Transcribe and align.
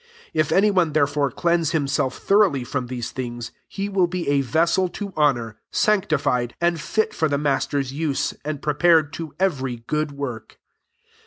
21 0.31 0.31
If 0.47 0.51
any 0.51 0.71
one, 0.71 0.93
therefore, 0.93 1.29
cleanse 1.29 1.73
him 1.73 1.87
self 1.87 2.17
thoroughly 2.17 2.63
from 2.63 2.87
these 2.87 3.11
things, 3.11 3.51
he 3.67 3.87
will 3.87 4.07
be 4.07 4.27
a 4.29 4.41
Ycssel 4.41 4.91
to 4.93 5.13
honour, 5.15 5.57
sanctified, 5.71 6.55
[and'] 6.59 6.81
fit 6.81 7.13
for 7.13 7.29
the 7.29 7.37
master's 7.37 7.93
use, 7.93 8.33
and 8.43 8.63
prepared 8.63 9.13
to 9.13 9.35
every 9.39 9.83
good 9.85 10.11
work. 10.13 10.57